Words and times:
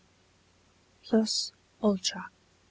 PLUS 1.03 1.51
ULTRA. 1.83 2.31